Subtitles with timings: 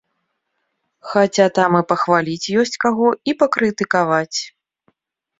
[1.09, 4.39] Хаця там і пахваліць ёсць каго, і пакрытыкаваць.